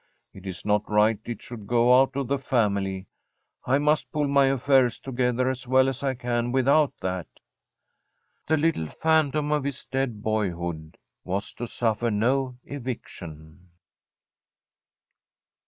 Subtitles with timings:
[0.33, 3.05] It is not right it should go out of the family.
[3.67, 7.39] I must pull my affairs together as well as I can without that.'
[8.47, 13.69] The little phantom of his dead boyhood was to suffer no eviction.